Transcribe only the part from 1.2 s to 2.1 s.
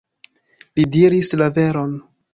la veron!..